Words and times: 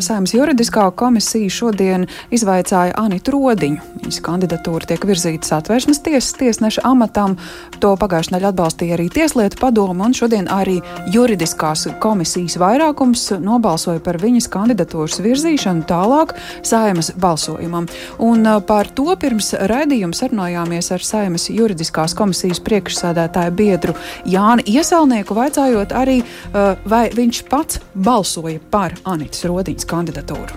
Saimnes 0.00 0.34
juridiskā 0.34 0.88
komisija 0.96 1.50
šodien 1.50 2.06
izvaicāja 2.34 2.94
Anitu 2.98 3.34
Rodiņu. 3.34 3.80
Viņas 4.02 4.20
kandidatūra 4.24 4.88
tiek 4.90 5.04
virzīta 5.06 5.46
satversmes 5.46 6.00
tiesas 6.04 6.34
tiesneša 6.38 6.84
amatam. 6.88 7.36
To 7.82 7.94
pagājušajā 8.00 8.34
nedēļā 8.34 8.50
atbalstīja 8.52 8.96
arī 8.96 9.08
Tieslietu 9.12 9.58
padoma, 9.60 10.08
un 10.08 10.14
šodien 10.16 10.48
arī 10.52 10.80
juridiskās 11.14 11.86
komisijas 12.02 12.56
vairākums 12.60 13.26
nobalsoja 13.42 14.02
par 14.04 14.18
viņas 14.22 14.48
kandidatūras 14.52 15.20
virzīšanu 15.24 15.86
tālāk 15.88 16.34
Saimnes 16.66 17.12
balsojumam. 17.20 17.88
Un 18.18 18.46
par 18.66 18.90
to 18.94 19.14
pirms 19.20 19.52
raidījuma 19.70 20.16
sarunājāmies 20.16 20.90
ar 20.94 21.04
Saimnes 21.04 21.48
juridiskās 21.52 22.16
komisijas 22.18 22.62
priekšsēdētāju 22.64 23.54
biedru 23.54 23.96
Jāni 24.26 24.66
Iesalnieku, 24.74 25.36
vaicājot 25.36 25.94
arī, 25.94 26.20
vai 26.84 27.04
viņš 27.14 27.42
pats 27.50 27.80
balsoja 27.94 28.60
par 28.70 28.96
Anitas 29.04 29.44
Rodiņas 29.48 29.83
Rīgas 29.84 29.90
kandidatūru? 29.90 30.56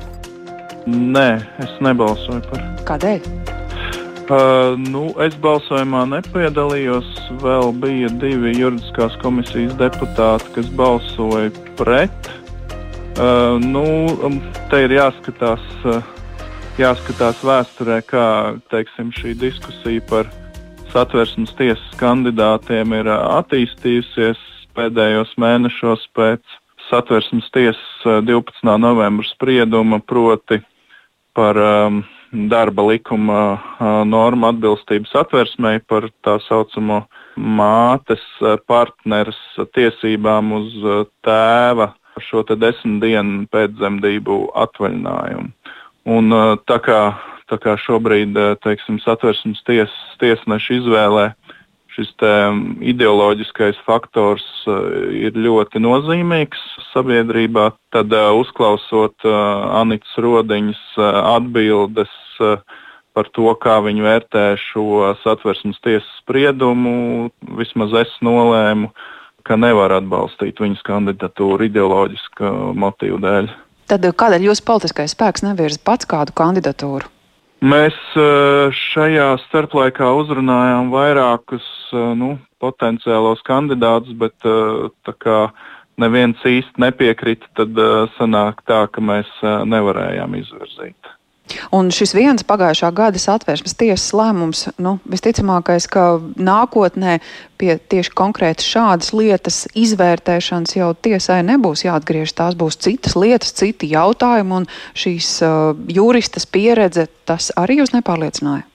Nē, 0.87 1.43
es 1.59 1.71
nebalsoju 1.81 2.41
par. 2.49 2.61
Kādēļ? 2.87 3.21
Uh, 4.27 4.75
nu, 4.79 5.13
es 5.23 5.35
balsojumā 5.39 6.05
nepiedalījos. 6.07 7.07
Vēl 7.41 7.73
bija 7.75 8.09
divi 8.19 8.53
juridiskās 8.57 9.15
komisijas 9.21 9.75
deputāti, 9.79 10.51
kas 10.55 10.67
balsoja 10.75 11.51
pret. 11.77 12.29
Uh, 13.17 13.57
nu, 13.59 13.83
um, 14.23 14.39
te 14.69 14.83
ir 14.85 14.95
jāskatās, 14.95 15.63
uh, 15.85 16.03
jāskatās 16.77 17.41
vēsturē, 17.43 18.01
kā 18.07 18.27
teiksim, 18.71 19.11
šī 19.11 19.33
diskusija 19.39 20.03
par 20.07 20.29
satversmes 20.93 21.51
tiesas 21.57 21.99
kandidātiem 21.99 22.93
ir 22.95 23.09
uh, 23.11 23.41
attīstījusies 23.41 24.39
pēdējos 24.77 25.35
mēnešos 25.39 26.07
pēc 26.15 26.56
satversmes 26.89 27.49
tiesas 27.55 28.05
12. 28.05 28.63
Eh, 28.63 28.77
novembra 28.77 29.27
sprieduma 29.27 29.99
proti 29.99 30.59
par 31.33 31.57
um, 31.57 32.01
darba 32.49 32.83
likuma 32.87 33.41
uh, 33.53 34.01
normu 34.05 34.49
atbilstību 34.49 35.09
satversmei 35.11 35.79
par 35.87 36.09
tā 36.25 36.37
saucamo 36.47 37.03
mātes 37.37 38.23
partneres 38.65 39.37
tiesībām 39.77 40.51
uz 40.57 40.73
tēva 41.25 41.91
šo 42.25 42.41
desmit 42.49 43.01
dienu 43.03 43.45
pēcdzemdību 43.53 44.37
atvaļinājumu. 44.57 45.51
Un, 46.07 46.33
tā, 46.65 46.79
kā, 46.81 47.01
tā 47.51 47.59
kā 47.61 47.75
šobrīd 47.83 48.37
teiksim, 48.63 48.97
satversmes 49.03 49.61
ties, 49.67 49.93
tiesneša 50.23 50.79
izvēlē 50.79 51.27
šis 51.97 52.13
ideoloģiskais 52.85 53.79
faktors 53.87 54.45
uh, 54.69 55.09
ir 55.17 55.37
ļoti 55.37 55.81
nozīmīgs 55.81 56.61
sabiedrībā. 56.91 57.71
Tad 57.95 58.13
uh, 58.13 58.29
uzklausot 58.37 59.25
uh, 59.25 59.37
Anītas 59.81 60.13
Rodiņas 60.21 60.83
atbildes 61.01 62.13
par 63.17 63.29
to, 63.33 63.49
kā 63.57 63.79
viņi 63.81 64.03
vērtē 64.05 64.43
šo 64.61 65.15
satversmes 65.23 65.79
tiesas 65.81 66.09
spriedumu, 66.21 67.31
vismaz 67.57 67.95
es 68.03 68.11
nolēmu, 68.21 68.91
ka 69.41 69.57
nevar 69.57 69.95
atbalstīt 69.97 70.61
viņas 70.61 70.85
kandidatūru 70.85 71.65
ideoloģiska 71.65 72.51
motīva 72.77 73.17
dēļ. 73.25 73.49
Tad 73.89 74.05
kādēļ 74.21 74.49
jūsu 74.51 74.67
politiskais 74.67 75.17
spēks 75.17 75.47
nevirza 75.47 75.81
pats 75.81 76.05
kādu 76.05 76.35
kandidatūru? 76.37 77.09
Mēs 77.65 77.95
eh, 78.13 78.69
šajā 78.69 79.31
starplaikā 79.47 80.11
uzrunājām 80.19 80.91
vairākus 80.93 81.65
eh, 81.89 82.13
nu, 82.13 82.35
potenciālos 82.61 83.41
kandidātus, 83.47 84.13
bet 84.13 84.45
eh, 84.45 84.85
tā 85.07 85.13
kā 85.17 85.39
neviens 85.97 86.37
īsti 86.45 86.77
nepiekrita, 86.77 87.49
tad 87.57 87.79
sanāk 88.19 88.61
tā, 88.69 88.83
ka 88.93 89.01
mēs 89.01 89.25
nevarējām 89.41 90.35
izvirzīt. 90.37 91.09
Un 91.75 91.91
šis 91.93 92.13
viens 92.15 92.45
pagājušā 92.47 92.91
gada 92.95 93.19
satvērsmes 93.21 93.77
tiesas 93.79 94.13
lēmums, 94.17 94.65
nu, 94.83 94.97
visticamākais, 95.09 95.87
ka 95.91 96.19
nākotnē 96.35 97.19
pie 97.59 97.77
tieši 97.79 98.13
konkrēti 98.17 98.67
šādas 98.67 99.13
lietas 99.15 99.63
izvērtēšanas 99.77 100.77
jau 100.77 100.93
tiesai 100.93 101.41
nebūs 101.47 101.85
jāatgriež. 101.87 102.35
Tās 102.37 102.57
būs 102.59 102.79
citas 102.83 103.17
lietas, 103.19 103.55
citi 103.57 103.91
jautājumi, 103.93 104.61
un 104.61 104.71
šīs 104.97 105.33
uh, 105.45 105.75
juristas 105.91 106.45
pieredze 106.49 107.07
tas 107.27 107.51
arī 107.57 107.81
jūs 107.81 107.95
nepārliecināja. 107.95 108.67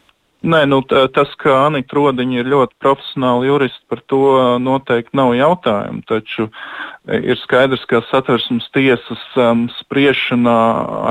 Nē, 0.42 0.64
nu, 0.66 0.80
tas, 0.82 1.30
ka 1.38 1.52
Anita 1.68 1.94
Rodiņa 1.94 2.40
ir 2.40 2.48
ļoti 2.50 2.74
profesionāla 2.82 3.46
jurista, 3.46 3.84
par 3.92 4.00
to 4.10 4.22
noteikti 4.58 5.14
nav 5.14 5.36
jautājumu. 5.38 6.02
Taču 6.10 6.48
e, 6.48 7.20
ir 7.30 7.38
skaidrs, 7.38 7.84
ka 7.86 8.00
satversmes 8.08 8.66
tiesas 8.74 9.22
um, 9.38 9.68
spriešanā 9.78 10.58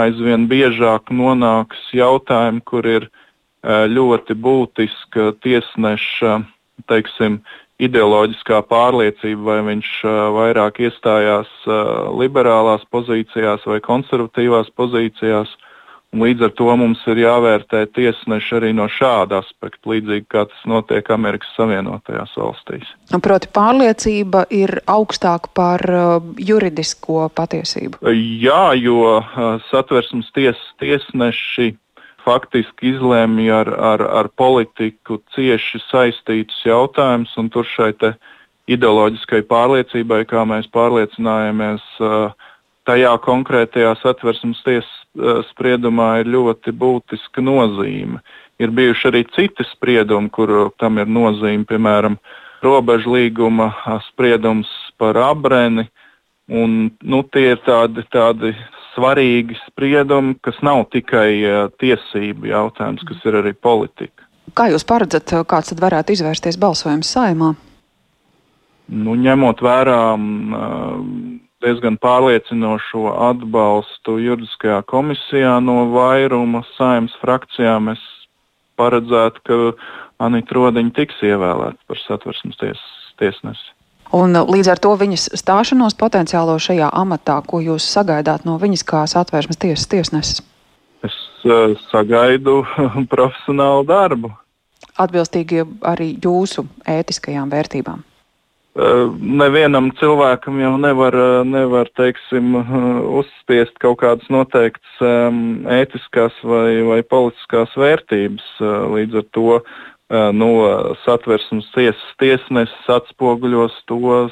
aizvien 0.03 0.50
biežāk 0.52 1.14
nonāks 1.16 1.80
jautājumi, 1.96 2.59
kur 2.68 2.92
ir 2.97 3.08
uh, 3.08 3.88
ļoti 3.88 4.36
būtiska 4.36 5.31
tiesneša 5.48 6.42
teiksim, 6.92 7.40
ideoloģiskā 7.80 8.59
pārliecība, 8.68 9.46
vai 9.48 9.59
viņš 9.72 9.96
uh, 10.03 10.22
vairāk 10.36 10.84
iestājās 10.90 11.56
uh, 11.72 12.12
liberālās 12.19 12.84
pozīcijās 12.92 13.63
vai 13.63 13.80
konservatīvās 13.88 14.75
pozīcijās. 14.75 15.56
Uh, 15.56 15.70
Līdz 16.11 16.44
ar 16.44 16.51
to 16.59 16.73
mums 16.75 16.99
ir 17.07 17.22
jāvērtē 17.22 17.85
tiesneši 17.95 18.55
arī 18.57 18.72
no 18.75 18.89
šāda 18.91 19.38
aspekta, 19.39 19.94
līdzīgi 19.94 20.25
kā 20.27 20.41
tas 20.49 20.66
notiek 20.67 21.07
Amerikas 21.16 21.53
Savienotajās 21.55 22.33
valstīs. 22.35 22.89
Proti, 23.23 23.47
pārliecība 23.55 24.44
ir 24.51 24.81
augstāka 24.91 25.47
par 25.55 25.85
uh, 25.88 26.09
juridisko 26.35 27.29
patiesību. 27.31 28.01
Jā, 28.44 28.73
jo 28.75 29.05
uh, 29.21 29.39
satversmes 29.69 30.27
tiesas 30.35 30.66
tiesneši 30.83 31.77
faktiski 32.25 32.91
izlēmj 32.91 33.47
ar, 33.61 33.71
ar, 33.94 34.03
ar 34.19 34.29
politiku 34.35 35.21
cieši 35.31 35.79
saistītus 35.88 36.59
jautājumus, 36.67 37.31
un 37.39 37.47
tur 37.55 37.63
šai 37.71 37.94
ideoloģiskai 38.67 39.45
pārliecībai, 39.47 40.25
kā 40.27 40.44
mēs 40.44 40.67
pārliecinājāmies, 40.75 41.88
uh, 42.03 42.35
tajā 42.83 43.16
konkrētajā 43.23 43.95
satversmes 44.03 44.59
tiesas 44.67 45.00
spriedumā 45.51 46.22
ir 46.22 46.31
ļoti 46.31 46.73
būtiska 46.75 47.44
nozīme. 47.44 48.22
Ir 48.61 48.72
bijuši 48.72 49.07
arī 49.09 49.23
citi 49.35 49.66
spriedumi, 49.72 50.29
kur 50.29 50.72
tam 50.79 50.99
ir 51.01 51.09
nozīme, 51.09 51.66
piemēram, 51.67 52.17
robežu 52.61 53.16
līguma 53.16 53.71
spriedums 54.11 54.69
par 55.01 55.17
abreni. 55.17 55.88
Un, 56.51 56.91
nu, 57.01 57.23
tie 57.31 57.53
ir 57.55 57.61
tādi, 57.66 58.03
tādi 58.11 58.53
svarīgi 58.94 59.55
spriedumi, 59.66 60.35
kas 60.44 60.57
nav 60.66 60.83
tikai 60.91 61.29
uh, 61.47 61.69
tiesību 61.79 62.51
jautājums, 62.51 63.05
kas 63.07 63.23
ir 63.25 63.39
arī 63.39 63.53
politika. 63.55 64.27
Kā 64.57 64.67
jūs 64.67 64.83
paredzat, 64.88 65.31
kāds 65.47 65.71
tad 65.71 65.79
varētu 65.79 66.17
izvērsties 66.17 66.59
balsojums 66.59 67.11
saimā? 67.16 67.53
Nu, 68.91 69.16
ņemot 69.16 69.63
vērā 69.63 70.00
uh, 70.17 70.97
diezgan 71.61 71.97
pārliecinošo 72.01 73.11
atbalstu 73.29 74.17
juridiskajā 74.22 74.81
komisijā 74.89 75.57
no 75.63 75.85
vairuma 75.94 76.63
saimnes 76.75 77.13
frakcijām. 77.22 77.91
Es 77.94 78.01
paredzētu, 78.79 79.44
ka 79.45 79.59
Anita 80.25 80.57
Rodiņa 80.57 80.95
tiks 80.97 81.21
ievēlēta 81.25 81.79
par 81.89 82.01
satversmes 82.01 82.57
ties, 82.61 82.81
tiesnesi. 83.21 83.71
Un 84.11 84.35
uh, 84.35 84.44
līdz 84.44 84.73
ar 84.73 84.81
to 84.83 84.91
viņas 85.00 85.29
stāšanos 85.39 85.95
potenciālo 86.00 86.57
šajā 86.59 86.89
amatā, 87.00 87.39
ko 87.47 87.61
jūs 87.63 87.88
sagaidāt 87.88 88.45
no 88.47 88.57
viņas 88.59 88.83
kā 88.88 89.05
satvērsmes 89.07 89.61
tiesas 89.61 89.88
tiesneses? 89.91 90.44
Es 91.05 91.16
uh, 91.47 91.77
sagaidu 91.89 92.61
profesionālu 93.13 93.88
darbu. 93.88 94.33
Atbilstīgi 95.00 95.63
arī 95.88 96.11
jūsu 96.19 96.66
ētiskajām 96.89 97.53
vērtībām. 97.53 98.03
Eh, 98.71 99.07
nevienam 99.19 99.89
cilvēkam 99.99 100.55
jau 100.61 100.75
nevar, 100.79 101.11
eh, 101.11 101.43
nevar 101.43 101.89
teiksim, 101.99 102.53
eh, 102.55 103.01
uzspiest 103.19 103.75
kaut 103.83 103.99
kādas 103.99 104.29
noteiktas 104.31 105.01
ētiskās 105.68 106.31
vai, 106.44 106.79
vai 106.88 107.01
politiskās 107.03 107.73
vērtības. 107.75 108.47
Līdz 108.95 109.18
ar 109.18 109.25
to 109.33 109.62
no 110.12 110.51
satversmes 111.06 111.68
tiesas 111.73 112.15
tiesnesis 112.19 112.88
atspoguļos 112.88 113.71
to 113.88 114.29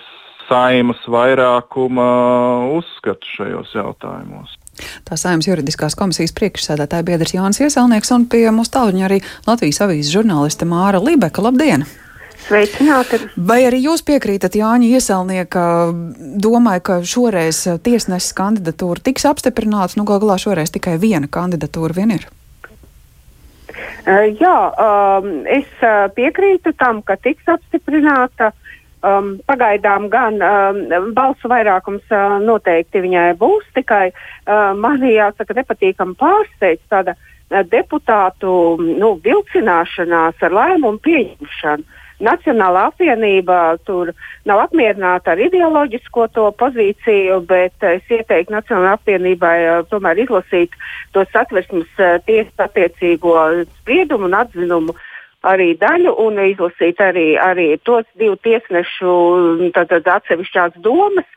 saimas 0.48 1.00
vairākuma 1.08 2.10
uzskatu 2.76 3.26
šajos 3.38 3.72
jautājumos. 3.74 4.58
Tā 5.08 5.16
saimnes 5.16 5.48
juridiskās 5.48 5.96
komisijas 5.96 6.36
priekšsēdētāja 6.36 7.04
biedrs 7.08 7.34
Jānis 7.34 7.64
Ieselnieks 7.64 8.12
un 8.12 8.28
pie 8.28 8.48
mūsu 8.52 8.76
tālruņa 8.76 9.08
arī 9.08 9.24
Latvijas 9.48 9.82
avīzes 9.88 10.14
žurnāliste 10.14 10.68
Māra 10.68 11.00
Libeka. 11.04 11.42
Labdien! 11.42 11.88
Sveicināti! 12.46 13.20
Vai 13.36 13.62
arī 13.68 13.82
jūs 13.84 14.04
piekrītat 14.08 14.56
Jāņa 14.58 14.90
Ieselnieka 14.96 15.64
domai, 16.42 16.80
ka 16.82 17.02
šoreiz 17.06 17.66
tiesneses 17.86 18.34
kandidatūra 18.38 19.04
tiks 19.06 19.28
apstiprināta? 19.30 20.00
Nu, 20.00 20.08
gal 20.10 20.22
galā 20.24 20.40
šoreiz 20.42 20.74
tikai 20.74 20.98
viena 21.02 21.30
kandidatūra 21.32 21.98
vien 21.98 22.16
ir. 22.18 22.28
Uh, 24.08 24.26
jā, 24.40 24.56
uh, 24.72 25.28
es 25.52 25.70
uh, 25.84 26.08
piekrītu 26.16 26.74
tam, 26.80 27.04
ka 27.06 27.20
tiks 27.22 27.46
apstiprināta. 27.52 28.54
Um, 29.00 29.38
pagaidām 29.48 30.10
gan 30.12 30.42
um, 30.44 30.80
balsu 31.16 31.48
vairākums 31.48 32.04
uh, 32.12 32.36
noteikti 32.44 33.00
viņai 33.00 33.30
būs, 33.40 33.70
tikai 33.78 34.10
uh, 34.12 34.74
man 34.76 35.00
jāsaka 35.08 35.56
nepatīkam 35.56 36.18
pārsteigts 36.20 36.84
tāda 36.92 37.14
uh, 37.16 37.62
deputātu 37.64 38.52
nu, 38.82 39.14
vilcināšanās 39.24 40.44
ar 40.44 40.58
lēmumu 40.58 41.00
pieņemšanu. 41.06 41.99
Nacionālā 42.20 42.90
apvienība 42.90 43.78
tur 43.88 44.12
nav 44.50 44.66
apmierināta 44.66 45.34
ar 45.34 45.40
ideoloģisko 45.40 46.28
to 46.36 46.50
pozīciju, 46.60 47.40
bet 47.48 47.86
es 47.88 48.12
ieteiktu 48.12 48.56
Nacionālajai 48.56 48.98
apvienībai 48.98 49.58
uh, 49.64 49.84
tomēr 49.92 50.20
izlasīt 50.26 50.76
to 51.16 51.24
satversmes 51.32 51.88
uh, 52.02 52.18
tiesas 52.28 52.66
attiecīgo 52.68 53.38
spriedumu 53.80 54.28
un 54.28 54.36
atzinumu 54.42 54.98
arī 55.48 55.74
daļu 55.80 56.14
un 56.20 56.40
izlasīt 56.44 57.00
arī, 57.00 57.38
arī 57.40 57.78
tos 57.88 58.04
divu 58.20 58.36
tiesnešu 58.44 59.72
atsevišķās 59.72 60.80
domas. 60.84 61.28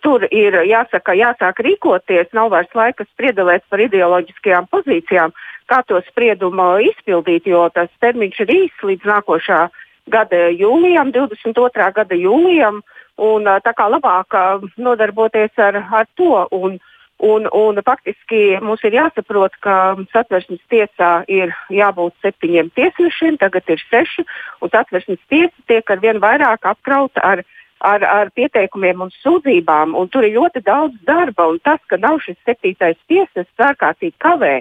Tur 0.00 0.24
ir 0.30 0.54
jāsaka, 0.68 1.16
jāsāk 1.18 1.60
rīkoties, 1.66 2.30
nav 2.32 2.50
vairs 2.52 2.72
laika 2.74 3.04
spriedzelēt 3.08 3.64
par 3.68 3.80
ideoloģiskajām 3.80 4.68
pozīcijām, 4.70 5.32
kā 5.66 5.80
to 5.88 5.98
spriedumu 6.08 6.78
izpildīt, 6.84 7.48
jo 7.48 7.64
tas 7.74 7.90
termiņš 8.00 8.40
ir 8.44 8.52
īss 8.54 8.84
līdz 8.86 9.08
nākošā 9.10 9.60
gada 10.08 10.48
jūlijam, 10.54 11.12
22. 11.12 11.90
gada 11.96 12.16
jūlijam. 12.16 12.82
Un, 13.20 13.44
tā 13.60 13.74
kā 13.76 13.84
labāk 13.90 14.32
nodarboties 14.80 15.58
ar, 15.60 15.76
ar 15.92 16.08
to. 16.16 16.46
Un, 16.50 16.78
Un, 17.20 17.44
un 17.52 17.76
faktiski 17.84 18.56
mums 18.64 18.80
ir 18.88 18.94
jāsaprot, 18.96 19.52
ka 19.60 19.74
satversmes 20.08 20.60
tiesā 20.72 21.10
ir 21.28 21.52
jābūt 21.68 22.14
septiņiem 22.24 22.70
tiesnešiem, 22.72 23.36
tagad 23.42 23.68
ir 23.68 23.82
seši, 23.90 24.24
un 24.64 24.72
satversmes 24.72 25.20
tiesa 25.28 25.66
tiek 25.68 25.92
ar 25.92 26.00
vien 26.00 26.16
vairāk 26.22 26.64
apkrauta 26.70 27.20
ar, 27.20 27.42
ar, 27.84 28.06
ar 28.08 28.32
pieteikumiem 28.32 29.04
un 29.04 29.12
sūdzībām, 29.20 29.92
un 30.00 30.08
tur 30.08 30.24
ir 30.24 30.38
ļoti 30.38 30.64
daudz 30.64 30.96
darba, 31.04 31.50
un 31.52 31.60
tas, 31.60 31.84
ka 31.92 32.00
nav 32.00 32.22
šis 32.24 32.40
septītais 32.48 32.96
tiesas, 33.04 33.52
ārkārtīgi 33.68 34.16
kavē 34.24 34.56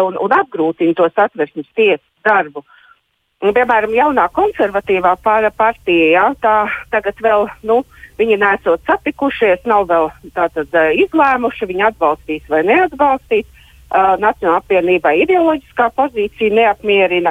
un, 0.00 0.16
un 0.16 0.36
apgrūtina 0.40 0.96
to 0.96 1.12
satversmes 1.12 1.68
tiesas 1.76 2.04
darbu. 2.24 2.64
Un, 2.64 2.77
piemēram, 3.42 3.94
jaunā 3.94 4.28
konservatīvā 4.34 5.16
partija, 5.22 6.10
jā, 6.12 6.26
tā 6.42 6.56
tagad 6.90 7.20
vēl, 7.22 7.48
nu, 7.62 7.82
Viņi 8.18 8.34
nesot 8.40 8.82
satikušies, 8.88 9.62
nav 9.70 9.86
vēl 9.86 10.08
tātad 10.34 10.72
izlēmuši, 11.04 11.68
viņi 11.70 11.84
atbalstīs 11.92 12.48
vai 12.50 12.64
neatbalstīs. 12.66 13.46
Uh, 13.88 14.18
Nacionālā 14.20 14.58
apvienībai 14.60 15.14
ideoloģiskā 15.22 15.86
pozīcija 15.96 16.52
neapmierina. 16.52 17.30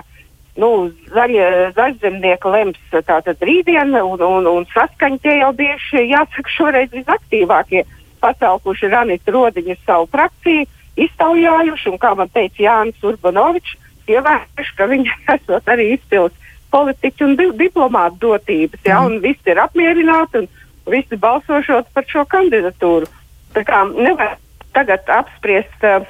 Nu, 0.58 0.88
zaļie, 1.14 1.44
zaļzemnieki 1.78 2.50
lems 2.50 2.80
tātad 3.06 3.44
rītdien, 3.46 3.92
un, 4.00 4.24
un, 4.26 4.48
un 4.50 4.66
saskaņi 4.72 5.22
tie 5.22 5.36
jau 5.38 5.52
bieži, 5.60 6.08
jāsaka, 6.10 6.50
šoreiz 6.56 6.96
visaktīvākie 6.96 7.84
pacaukuši 8.24 8.90
Ranita 8.90 9.36
Rodiņa 9.36 9.78
savu 9.84 10.10
frakciju, 10.16 10.66
iztaujājuši, 10.98 11.92
un 11.92 12.02
kā 12.02 12.16
man 12.18 12.34
teica 12.34 12.64
Jānis 12.64 13.06
Urbanovičs, 13.06 13.78
ievērojuši, 14.16 14.76
ka 14.78 14.90
viņi 14.92 15.14
esot 15.36 15.74
arī 15.74 15.94
izpildus 15.96 16.54
politiķu 16.72 17.30
un 17.30 17.38
di 17.40 17.46
diplomātu 17.62 18.20
dotības, 18.26 18.82
ja, 18.84 19.00
mm. 19.00 19.06
un 19.08 19.22
visi 19.24 19.54
ir 19.54 19.62
apmierināti, 19.64 20.44
un 20.44 20.92
visi 20.92 21.20
balsošot 21.20 21.94
par 21.96 22.08
šo 22.12 22.26
kandidatūru. 22.28 23.08
Tā 23.56 23.64
kā 23.68 23.86
nevajag 23.94 24.44
tagad 24.78 25.10
apspriest, 25.10 25.86
uh, 25.88 26.04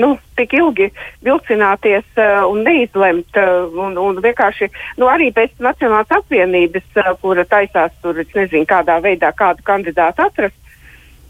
nu, 0.00 0.14
tik 0.34 0.54
ilgi 0.58 0.88
vilcināties 1.22 2.06
uh, 2.18 2.40
un 2.48 2.64
neizlemt. 2.66 3.36
Uh, 3.38 3.68
un, 3.84 3.94
un 4.00 4.18
vienkārši 4.24 4.70
nu, 4.98 5.06
arī 5.06 5.28
pēc 5.36 5.60
Nacionālās 5.62 6.10
apvienības, 6.18 6.88
uh, 6.98 7.12
kura 7.22 7.44
taisās 7.46 7.94
tur, 8.02 8.18
es 8.18 8.32
nezinu, 8.34 8.66
kādā 8.66 8.98
veidā 9.04 9.30
kādu 9.36 9.62
kandidātu 9.68 10.26
atrast. 10.26 10.56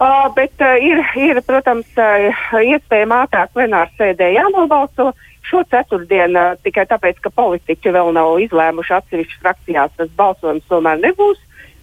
Uh, 0.00 0.30
bet 0.32 0.52
uh, 0.64 0.78
ir, 0.80 1.02
ir, 1.20 1.42
protams, 1.44 1.88
uh, 2.00 2.54
iespējama 2.56 3.26
ātrāk 3.26 3.50
plenāra 3.52 3.90
sēdē 3.98 4.30
jānobalso. 4.32 5.10
Šo 5.44 5.60
ceturtdienu 5.68 6.40
uh, 6.40 6.54
tikai 6.64 6.86
tāpēc, 6.88 7.18
ka 7.20 7.32
politiķi 7.36 7.92
vēl 7.92 8.14
nav 8.16 8.38
izlēmuši 8.40 8.94
atsevišķi 8.96 9.40
frakcijās, 9.42 9.92
tas 9.98 10.14
balsojums 10.16 10.64
tomēr 10.72 11.02
nebūs. 11.04 11.42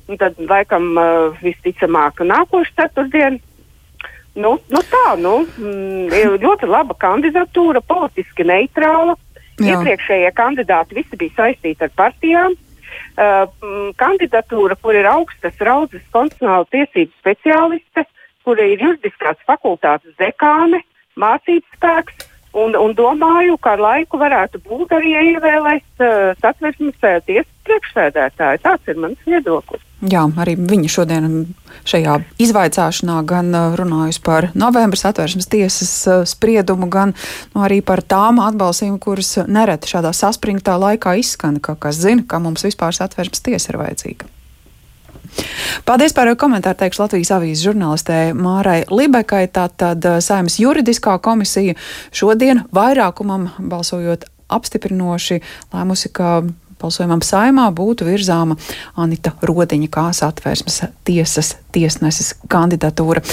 Un 0.10 0.18
tad, 0.18 0.40
laikam, 0.50 0.90
uh, 0.98 1.38
visticamāk, 1.44 2.24
nākošais 2.26 2.74
ceturtdien. 2.80 3.38
Nu, 4.38 4.56
nu 4.74 4.82
tā, 4.90 5.14
nu, 5.22 5.40
mm, 5.46 6.42
ļoti 6.42 6.70
laba 6.70 6.98
kandidatūra, 6.98 7.86
politiski 7.86 8.46
neitrāla. 8.50 9.14
Jā. 9.58 9.76
Iepriekšējie 9.76 10.34
kandidāti 10.38 10.98
visi 11.00 11.18
bija 11.22 11.38
saistīti 11.38 11.86
ar 11.86 11.94
partijām. 11.98 12.58
Uh, 13.18 13.48
kandidatūra, 13.98 14.78
kur 14.82 14.96
ir 14.96 15.08
augstas 15.10 15.58
raudzes 15.66 16.04
konstitucionāla 16.14 16.68
tiesību 16.74 17.12
speciāliste, 17.18 18.06
kur 18.46 18.62
ir 18.62 18.78
juridiskās 18.80 19.40
fakultātes 19.50 20.14
dekāne, 20.22 20.84
mācības 21.18 21.78
spēks. 21.80 22.28
Un, 22.58 22.74
un 22.74 22.94
domāju, 22.98 23.58
ka 23.62 23.76
ar 23.76 23.84
laiku 23.84 24.18
varētu 24.18 24.62
būt 24.66 24.94
arī 24.98 25.14
ievēlēts 25.34 26.02
uh, 26.02 26.32
satversmes 26.42 26.96
uh, 27.06 27.20
tiesas 27.28 27.52
priekšsēdētāji. 27.68 28.62
Tāds 28.64 28.90
ir 28.90 28.98
mans 29.04 29.28
viedoklis. 29.28 29.84
Jā, 30.10 30.24
arī 30.42 30.56
viņa 30.58 30.90
šodien 30.94 31.28
šajā 31.90 32.16
izvaicāšanā 32.42 33.18
gan 33.30 33.52
uh, 33.54 33.76
runājusi 33.78 34.24
par 34.26 34.50
novembra 34.58 34.98
satversmes 34.98 35.50
tiesas 35.54 35.94
spriedumu, 36.34 36.90
gan 36.90 37.14
nu, 37.54 37.62
arī 37.68 37.84
par 37.86 38.02
tām 38.02 38.42
atbalstīm, 38.42 38.98
kuras 39.02 39.36
nereti 39.46 39.94
šādā 39.94 40.16
saspringtā 40.18 40.80
laikā 40.82 41.14
izskan, 41.22 41.62
ka 41.62 41.78
kas 41.78 42.02
zina, 42.02 42.26
ka 42.26 42.42
mums 42.42 42.66
vispār 42.66 42.96
satversmes 42.98 43.46
tiesa 43.46 43.74
ir 43.74 43.82
vajadzīga. 43.84 44.34
Paldies 45.88 46.16
par 46.18 46.30
komentāru, 46.40 46.78
teikšu 46.80 47.04
Latvijas 47.04 47.34
avīzes 47.38 47.66
žurnālistē 47.68 48.20
Mārai 48.38 48.82
Libekai. 48.92 49.46
Tātad 49.54 50.04
Saimas 50.24 50.60
juridiskā 50.62 51.18
komisija 51.24 51.78
šodien 52.16 52.66
vairākumam 52.76 53.50
balsojot 53.60 54.28
apstiprinoši 54.48 55.42
lēmusi, 55.74 56.12
ka 56.16 56.42
balsojumam 56.82 57.24
saimā 57.26 57.68
būtu 57.76 58.06
virzāma 58.08 58.58
Anita 59.02 59.34
Rodiņa 59.42 59.90
kā 59.94 60.08
satvērsmes 60.16 60.82
tiesas 61.08 61.56
tiesneses 61.76 62.34
kandidatūra. 62.52 63.24